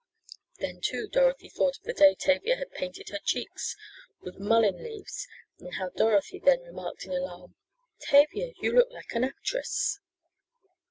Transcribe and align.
Then, 0.57 0.81
too, 0.81 1.07
Dorothy 1.07 1.47
thought 1.47 1.77
of 1.77 1.83
the 1.83 1.93
day 1.93 2.15
Tavia 2.15 2.55
had 2.55 2.71
painted 2.71 3.09
her 3.09 3.19
cheeks 3.23 3.75
with 4.19 4.39
mullin 4.39 4.81
leaves 4.83 5.27
and 5.59 5.75
how 5.75 5.89
Dorothy 5.89 6.39
then 6.39 6.61
remarked 6.61 7.05
in 7.05 7.11
alarm: 7.11 7.53
"Tavia, 7.99 8.53
you 8.59 8.71
look 8.71 8.89
like 8.89 9.13
an 9.13 9.23
actress!" 9.23 9.99